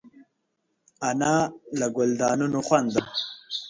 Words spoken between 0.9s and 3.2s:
انا له ګلدانونو خوند اخلي